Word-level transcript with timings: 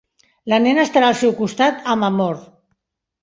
La 0.53 0.57
nena 0.61 0.85
estarà 0.87 1.11
al 1.11 1.17
seu 1.19 1.35
costat 1.41 1.85
amb 1.97 2.07
amor. 2.09 2.39